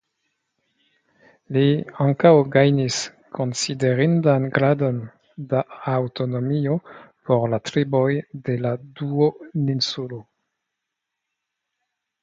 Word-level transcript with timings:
Li 1.57 1.65
ankaŭ 2.05 2.31
gajnis 2.55 2.97
konsiderindan 3.39 4.47
gradon 4.55 4.97
da 5.51 5.61
aŭtonomio 5.93 6.79
por 7.29 7.47
la 7.53 7.61
triboj 7.71 8.09
de 8.49 8.57
la 8.65 8.73
duoninsulo. 9.03 10.21